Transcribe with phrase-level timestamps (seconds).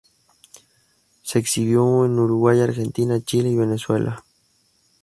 [1.21, 4.23] Se exhibió en Uruguay, Argentina, Chile y Venezuela.